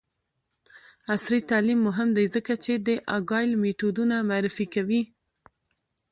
[1.13, 5.01] عصري تعلیم مهم دی ځکه چې د اګایل میتودونه معرفي کوي.